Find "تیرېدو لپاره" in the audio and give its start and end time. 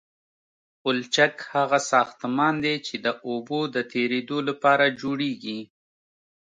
3.91-4.85